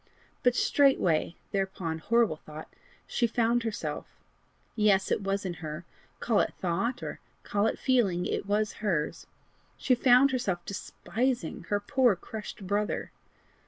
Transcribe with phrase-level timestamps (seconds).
[0.41, 2.73] But straightway thereupon horrible thought!
[3.05, 4.07] she found herself
[4.75, 5.11] yes!
[5.11, 5.85] it was in her
[6.19, 9.27] call it thought, or call it feeling, it was hers!
[9.77, 13.11] she found herself despising her poor crushed brother!